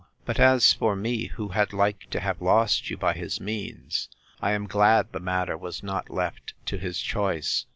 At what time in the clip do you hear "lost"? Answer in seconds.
2.41-2.89